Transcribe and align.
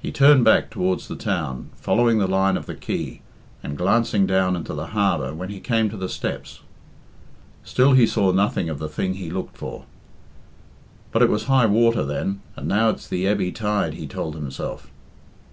He 0.00 0.10
turned 0.10 0.44
back 0.44 0.68
towards 0.68 1.06
the 1.06 1.14
town, 1.14 1.70
following 1.76 2.18
the 2.18 2.26
line 2.26 2.56
of 2.56 2.66
the 2.66 2.74
quay, 2.74 3.22
and 3.62 3.78
glancing 3.78 4.26
down 4.26 4.56
into 4.56 4.74
the 4.74 4.86
harbour 4.88 5.32
when 5.32 5.48
he 5.48 5.60
came 5.60 5.88
to 5.90 5.96
the 5.96 6.08
steps. 6.08 6.62
Still 7.62 7.92
he 7.92 8.04
saw 8.04 8.32
nothing 8.32 8.68
of 8.68 8.80
the 8.80 8.88
thing 8.88 9.14
he 9.14 9.30
looked 9.30 9.56
for. 9.56 9.84
"But 11.12 11.22
it 11.22 11.30
was 11.30 11.44
high 11.44 11.66
water 11.66 12.02
then, 12.02 12.40
and 12.56 12.66
now 12.66 12.88
it's 12.90 13.06
the 13.06 13.26
ebby 13.26 13.54
tide," 13.54 13.94
he 13.94 14.08
told 14.08 14.34
himself. 14.34 14.90